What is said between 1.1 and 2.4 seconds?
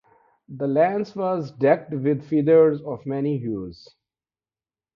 was decked with